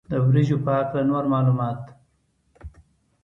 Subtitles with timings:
[0.09, 1.81] د وریجو په هکله نور معلومات.